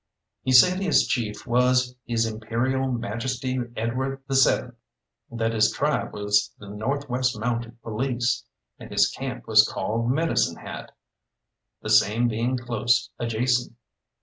He 0.41 0.51
said 0.51 0.79
his 0.79 1.05
chief 1.05 1.45
was 1.45 1.93
His 2.07 2.25
Imperial 2.25 2.91
Majesty 2.91 3.59
Edward 3.77 4.23
VII., 4.29 4.69
that 5.31 5.53
his 5.53 5.71
tribe 5.71 6.11
was 6.11 6.55
the 6.57 6.67
North 6.69 7.07
West 7.07 7.39
Mounted 7.39 7.79
Police, 7.83 8.43
and 8.79 8.89
his 8.89 9.07
camp 9.07 9.45
was 9.47 9.69
called 9.71 10.09
Medicine 10.09 10.55
Hat, 10.57 10.93
the 11.83 11.89
same 11.91 12.27
being 12.27 12.57
close 12.57 13.11
adjacent. 13.19 13.73